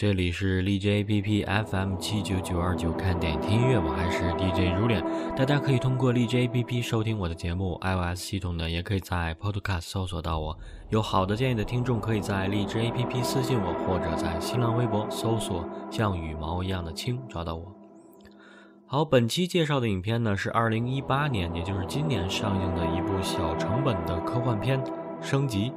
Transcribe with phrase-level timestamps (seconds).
[0.00, 5.04] 这里是荔枝 APP FM 七九九二九，看电影听音乐，我还是 DJ 如恋。
[5.36, 10.58] 大家可以通过荔枝 APP 收听我的节目，iOS 系统呢也可以在 Podcast 搜索到我。
[10.88, 17.70] 有好的建议的听众，可以在荔枝 APP 私信我，或者在新浪微博搜索“像羽毛一样的青”找到我。
[18.86, 24.82] 好，本期介绍的影片呢是二零一八年，也就是今年上映的一部小成本的科幻片
[25.20, 25.70] 《升级》。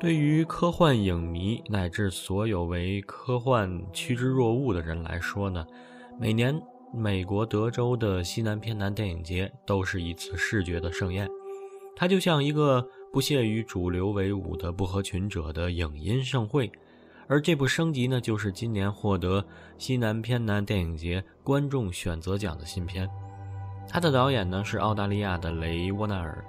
[0.00, 5.64] 对于科幻影迷乃至所有为科幻趋之若鹜的人来说呢，
[6.20, 6.60] 每年
[6.92, 11.26] 美国德州的西南偏南电影节都是一次视觉的盛宴。
[11.96, 16.70] 它就像一个不屑与主流为伍的不合群者的影音盛会。
[17.26, 19.42] 而这部升级呢，就是今年获得
[19.78, 23.08] 西南偏南电影节观众选择奖的新片。
[23.88, 26.44] 它的导演呢是澳大利亚的雷沃纳尔。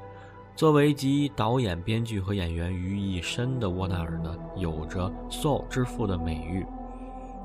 [0.56, 6.66] 作为集导演、编剧和演员于一身的沃纳尔呢，有着 “Soul 之父”的美誉。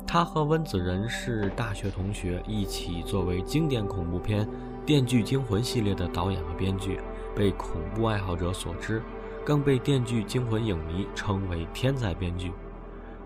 [0.06, 4.46] 他和温子仁是大学同学，一起作为经典恐怖片
[4.86, 7.00] 《电锯惊魂》系列的导演和编剧，
[7.34, 9.02] 被恐怖爱好者所知，
[9.44, 12.52] 更被《电锯惊魂》影迷称为天才编剧。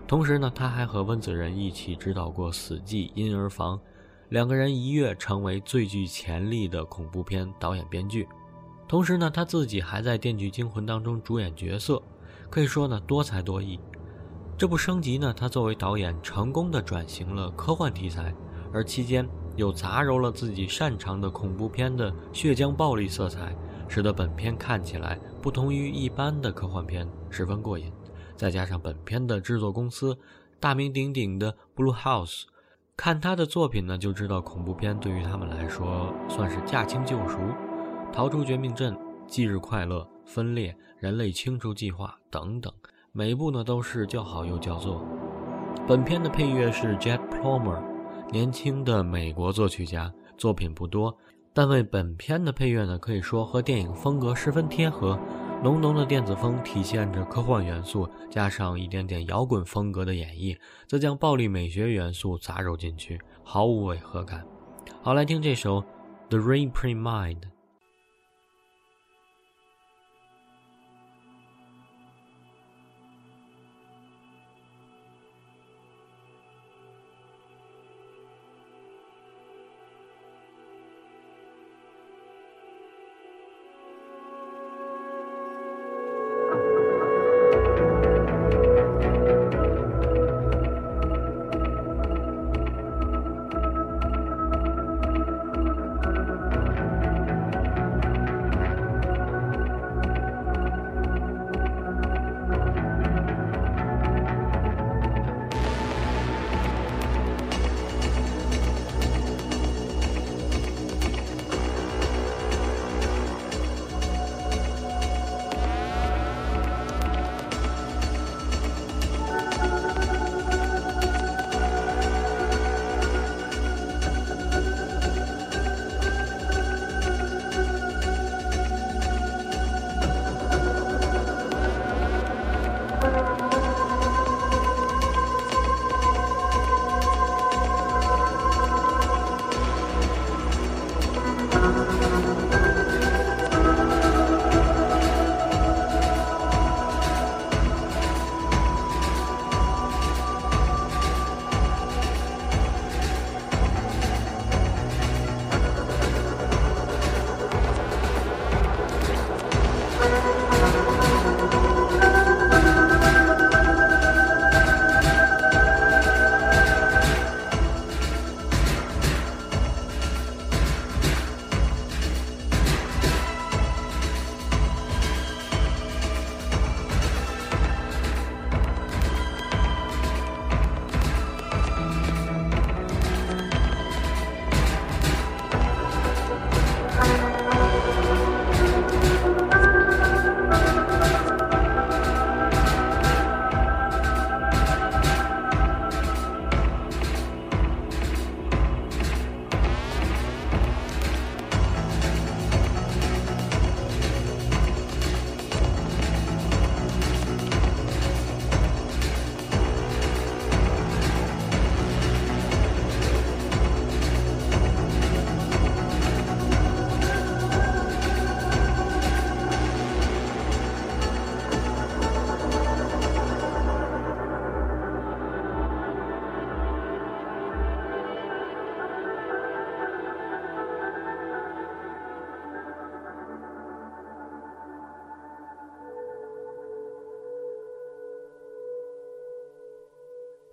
[0.07, 3.77] 同时呢，他还和温子仁一起指导过《死寂》《婴儿房》，
[4.29, 8.27] 两个人一跃成为最具潜力的恐怖片导演、编剧。
[8.87, 12.01] 同时呢，他自己还在《电锯惊魂》当中主演角色，
[12.49, 13.79] 可以说呢多才多艺。
[14.57, 18.33] 这部升级呢，他作为导演成功的转型了科幻题材，
[18.71, 23.55] 而期间又杂糅了自己擅长的恐怖片的血浆暴力色彩，
[23.87, 27.91] 使得本片看起来不同于一般的科幻片，十分过瘾。
[28.37, 30.17] 再加上本片的制作公司
[30.59, 32.43] 大名鼎鼎的 Blue House，
[32.95, 37.39] 看他的作品呢，就知道恐怖片对于他们来说算是驾轻就熟。
[38.15, 42.71] 逃出绝命镇、忌日快乐、分裂、人类清除计划等等，
[43.11, 45.05] 每一部呢都是叫好又叫座。
[45.85, 47.83] 本片的配乐是 Jet Plummer，
[48.31, 51.13] 年轻的美国作曲家，作品不多，
[51.53, 55.19] 但为本片的配乐呢可以说和电影风格十分贴合。
[55.61, 64.45] 浓浓的电子风体现着科幻元素，加上一点点摇滚风格的演绎，则将暴力美学元素杂糅进去，毫无违和感。
[65.01, 65.83] 好，来听这首
[66.29, 67.39] The Reprimand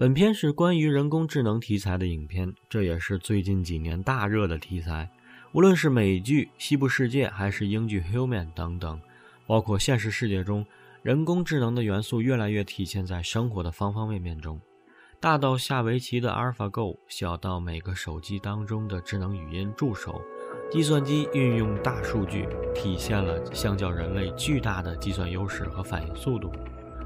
[0.02, 5.08] 本片是关于人工智能题材的影片，这也是最近几年大热的题材。
[5.52, 9.00] 无论是美剧《西部世界》还是英剧《Human》等等，
[9.46, 10.66] 包括现实世界中，
[11.04, 14.60] 人工智能的元素越来越体现在生活的方方面面中。
[15.20, 20.20] 大到下围棋的 AlphaGo，小到每个手机当中的智能语音助手，
[20.72, 26.50] 计算机运用大数据，体现了相较人类巨大的计算优势和反应速度。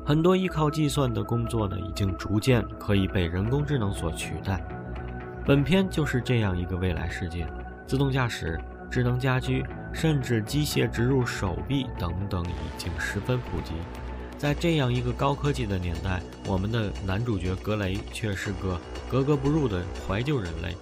[0.06, 4.64] 很多依靠计算的工作呢，已经逐渐可以被人工智能所取代。
[5.44, 7.44] 本片就是这样一个未来世界，
[7.88, 8.56] 自动驾驶、
[8.88, 13.72] 智能家居，甚至机械植入手臂等等，已经十分普及。
[14.38, 18.78] 在这样一个高科技的年代，我们的男主角格雷却是个
[19.10, 20.76] 格格不入的怀旧人类。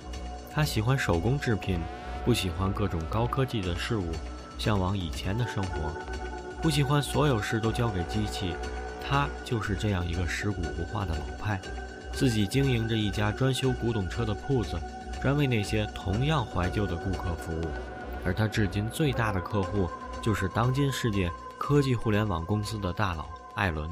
[0.52, 1.80] 他喜欢手工制品，
[2.26, 4.10] 不喜欢各种高科技的事物，
[4.58, 5.90] 向往以前的生活，
[6.60, 8.52] 不喜欢所有事都交给机器。
[9.06, 11.60] 他就是这样一个食古不化的老派，
[12.12, 14.80] 自己经营着一家专修古董车的铺子，
[15.20, 17.64] 专为那些同样怀旧的顾客服务。
[18.24, 19.90] 而他至今最大的客户，
[20.22, 23.90] 就是当今世界科技互联网公司的大佬艾伦。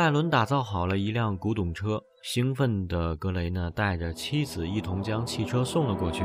[0.00, 6.24] 艾伦打造好了一辆古董车，兴奋的格雷呢带着妻子一同将汽车送了过去。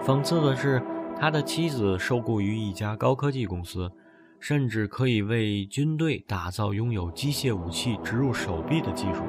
[0.00, 0.80] 讽刺的是，
[1.18, 3.90] 他的妻子受雇于一家高科技公司，
[4.38, 9.24] 甚至可以为军队打造拥有机械武器植入手臂的技术。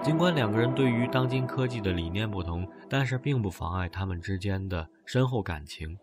[0.00, 5.98] 尽管两个人对于当今科技的理念不同，但是并不妨碍他们之间的深厚感情。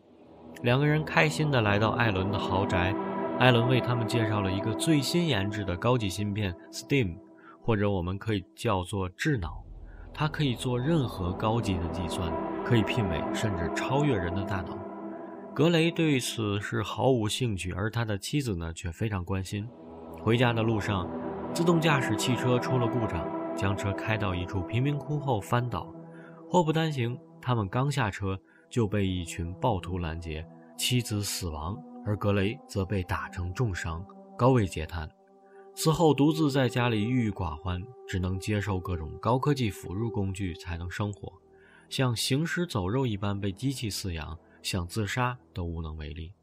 [0.63, 2.93] 两个人开心地来到艾伦的豪宅，
[3.41, 7.17] 艾伦为他们介绍了一个最新研制的高级芯片 Steam，
[7.59, 9.63] 或者我们可以叫做智脑，
[10.13, 12.31] 它可以做任何高级的计算，
[12.63, 14.77] 可以媲美甚至超越人的大脑。
[15.55, 19.67] 格雷对此是毫无兴趣，而他的妻子呢却非常关心。
[20.21, 21.09] 回家的路上，
[21.51, 25.91] 自动驾驶汽车出了故障，将车开到一处贫民窟后翻倒。
[26.47, 30.45] 祸不单行，他们刚下车就被一群暴徒拦截，
[30.77, 34.05] 妻子死亡，而格雷则被打成重伤，
[34.37, 35.09] 高位截瘫。
[35.73, 41.31] 此后独自在家里郁郁寡欢，只能接受各种高科技辅助工具才能生活，
[41.89, 44.37] 像行尸走肉一般被机器饲养。
[44.63, 46.35] 想自杀都无能为力。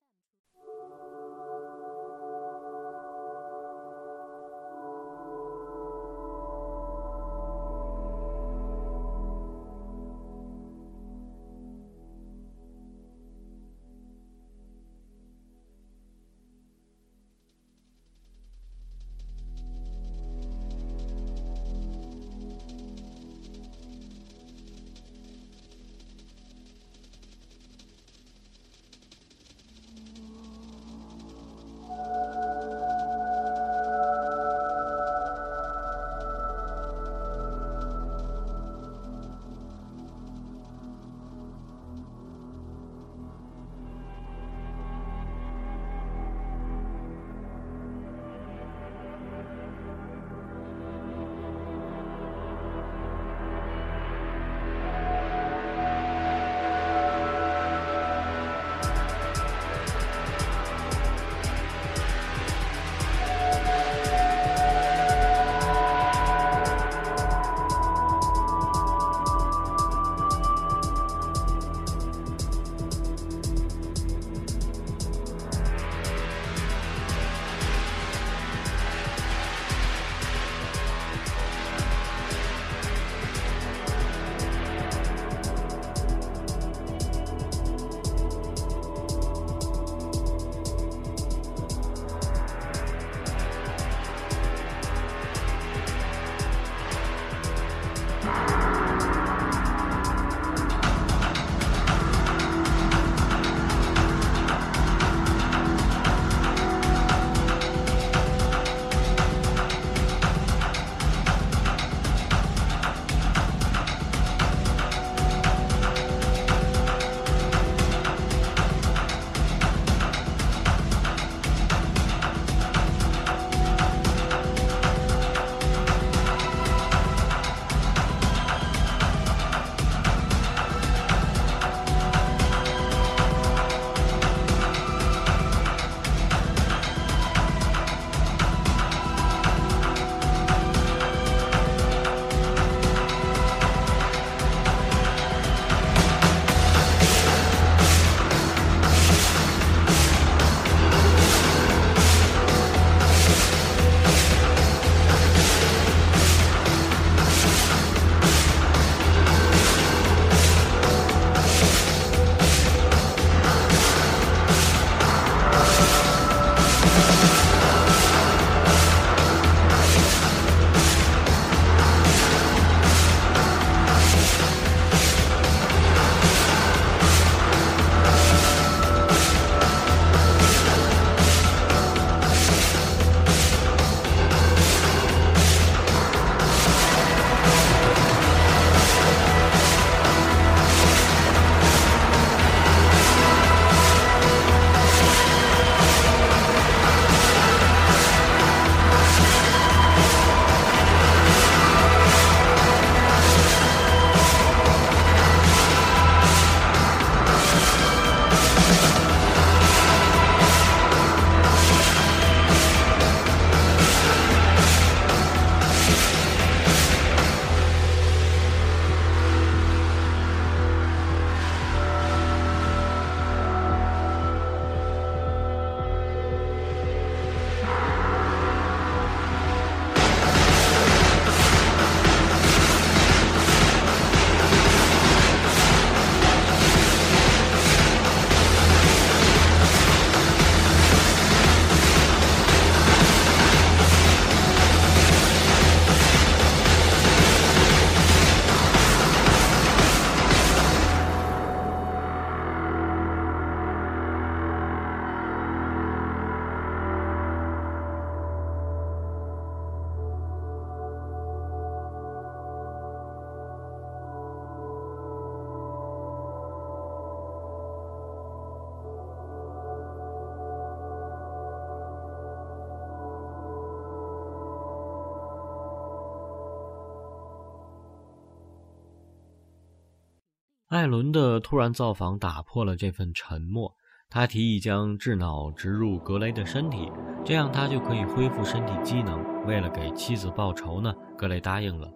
[280.68, 283.75] 艾伦的突然造访打破了这份沉默。
[284.10, 286.92] 他提议将智脑植入格雷的身体，
[287.25, 289.18] 这样他就可以恢复身体机能。
[289.46, 291.90] 为了给妻子报仇呢，格雷答应了。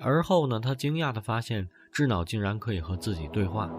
[0.00, 3.70] 而后呢，他惊讶地发现智脑竟然可以和自己对话。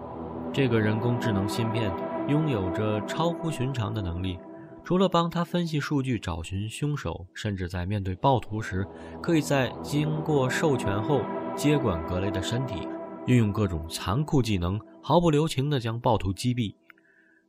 [0.52, 1.92] 这个人工智能芯片
[2.28, 4.38] 拥有着超乎寻常的能力，
[4.84, 8.86] 除了帮他分析数据、找寻凶手，甚至在面对暴徒时，
[9.20, 11.22] 可以在经过授权后
[11.56, 12.88] 接管格雷的身体，
[13.26, 16.74] 运用各种残酷技能，毫不留情地将暴徒击毙。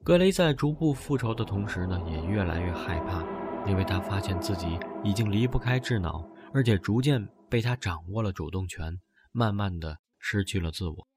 [0.03, 3.23] 格雷在逐步复仇的同时呢，也越来越害怕，
[3.69, 8.99] 因为他发现自己已经离不开智脑，而且逐渐被他掌握了主动权，
[9.31, 11.07] 慢慢的失去了自我。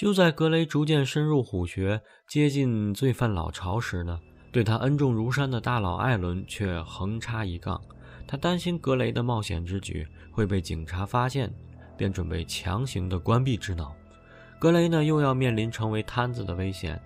[0.00, 4.18] 就在格雷逐渐深入虎穴、接近罪犯老巢时呢，
[4.50, 7.78] 对他恩重如山的大佬艾伦却横插一杠。
[8.26, 11.52] 他担心格雷的冒险之举会被警察发现，
[11.98, 13.94] 便准备强行的关闭智脑。
[14.58, 16.98] 格雷呢，又要面临成为摊子的危险。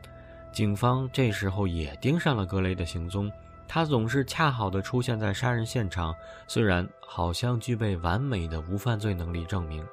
[0.52, 3.28] 警方这时候也盯上了格雷的行踪，
[3.66, 6.14] 他总是恰好的出现在杀人现场，
[6.46, 9.84] 虽然好像具备完美的无犯罪能力证明，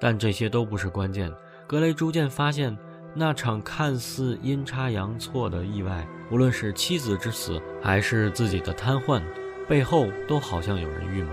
[0.00, 1.32] 但这些都不是关键。
[1.68, 2.74] 格雷逐渐发现，
[3.12, 9.22] 那场看似阴差阳错的意外，无论是妻子之死，还是自己的瘫痪，
[9.68, 11.30] 背后都好像有人预谋。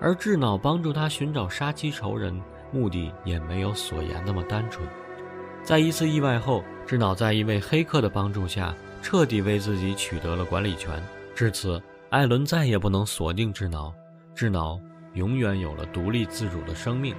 [0.00, 4.84] 而智脑帮助他寻找杀妻仇人，目的也没有所言那么单纯。
[5.62, 11.00] 在一次意外后，智脑在一位黑客的帮助下，彻底为自己取得了管理权。
[11.36, 13.94] 至此，艾伦再也不能锁定智脑，
[14.34, 14.80] 智脑
[15.14, 17.14] 永远有了独立自主的生命。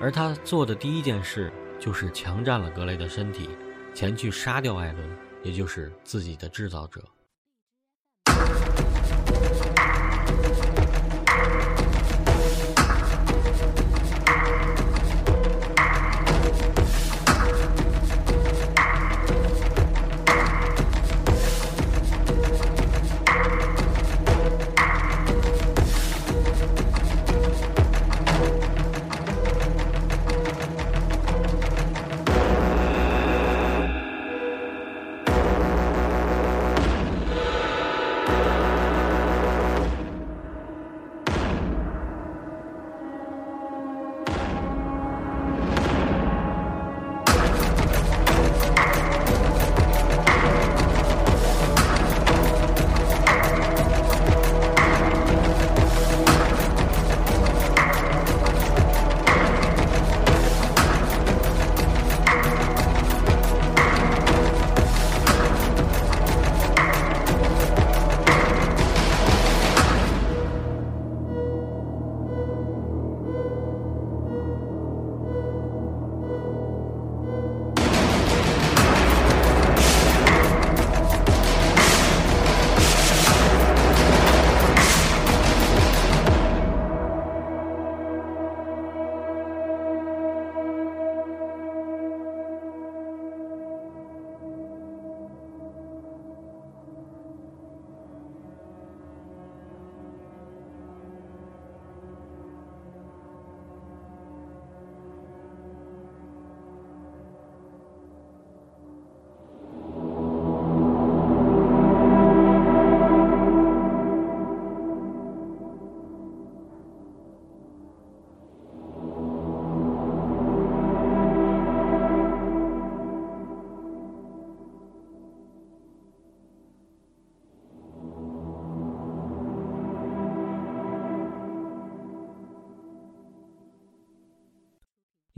[0.00, 3.50] 而他做的第一件事就是强占了格雷的身体，
[3.92, 7.02] 前去杀掉艾伦，也就是自己的制造者。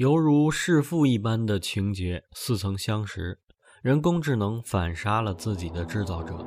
[0.00, 3.38] 犹如弑父一般的情节似曾相识。
[3.82, 6.42] 人工智能反杀了自己的制造者，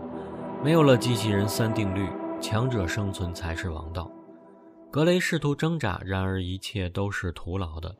[0.64, 2.10] 没有了机器人三定律，
[2.42, 4.12] 强者生存才是王道。
[4.90, 7.96] 格雷试图挣扎，然而一切都是徒劳的。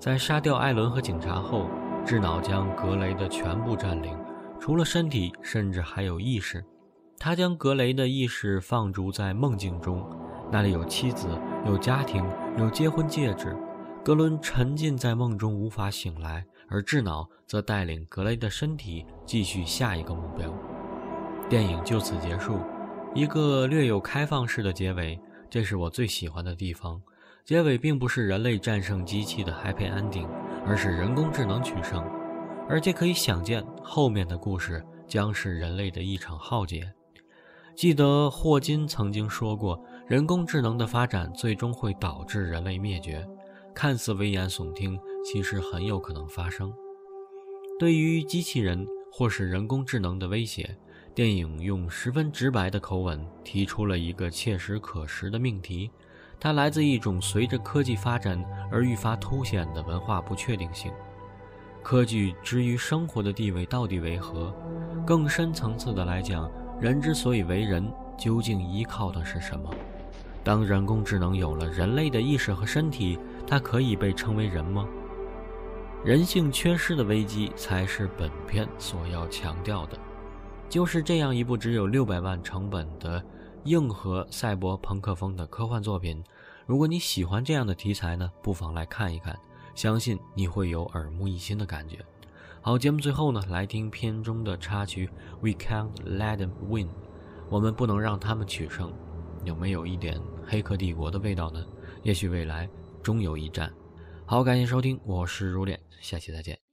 [0.00, 1.68] 在杀掉艾伦和警察后，
[2.06, 4.18] 智脑将格雷的全部占领，
[4.58, 6.64] 除了身体，甚至还有意识。
[7.18, 10.02] 他将格雷的意识放逐在梦境中，
[10.50, 11.28] 那里有妻子，
[11.66, 12.24] 有家庭，
[12.56, 13.54] 有结婚戒指。
[14.04, 20.54] 格伦沉浸在梦中无法醒来，而智脑则带领格雷的身体继续下一个目标。
[21.48, 22.58] 电影就此结束，
[23.14, 27.00] 一个略有开放式的结尾，这是我最喜欢的地方。
[27.46, 30.28] 结尾并不是人类战胜机器的 happy ending，
[30.66, 32.04] 而是人工智能取胜，
[32.68, 36.92] 而且可以想见后面的故事将是人类的一场浩劫。
[37.74, 43.26] 记得霍金曾经说过，人工智能的发展最终会导致人类灭绝。
[43.74, 46.72] 看似危言耸听，其实很有可能发生。
[47.78, 50.76] 对于机器人或是人工智能的威胁，
[51.12, 55.90] 电影用十分直白的口吻提出了一个切实可实的命题。
[56.38, 60.92] 它来自一种随着科技发展而愈发凸显的文化不确定性。
[61.82, 64.54] 科技之于生活的地位到底为何？
[65.06, 69.68] 更深层次的来讲，人之所以为人，究竟依靠的是什么？
[70.44, 74.86] 当人工智能有了人类的意识和身体，它可以被称为人吗？
[76.04, 79.98] 人性缺失的危机才是本片所要强调的。
[80.68, 83.24] 就是这样一部只有六百万成本的
[83.64, 86.22] 硬核赛博朋克风的科幻作品，
[86.66, 89.38] 如果你喜欢这样的题材呢，不妨来看一看，
[89.74, 91.98] 相信你会有耳目一新的感觉。
[92.60, 95.06] 好，节目最后呢，来听片中的插曲
[95.40, 96.88] 《We Can't Let Them Win》，
[97.48, 98.92] 我们不能让他们取胜。
[99.44, 101.64] 有没有一点黑客帝国的味道呢？
[102.02, 102.68] 也许未来
[103.02, 103.72] 终有一战。
[104.26, 106.63] 好，感谢收听，我是如恋，下期再见。